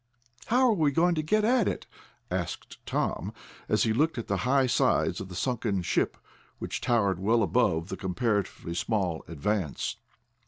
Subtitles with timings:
[0.47, 1.85] "How are we going to get at it?"
[2.31, 3.31] asked Tom,
[3.69, 6.17] as he looked at the high sides of the sunken ship,
[6.57, 9.97] which towered well above the comparatively small Advance.